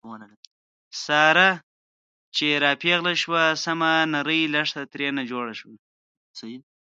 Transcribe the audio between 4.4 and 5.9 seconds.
لښته ترېنه جوړه شوه.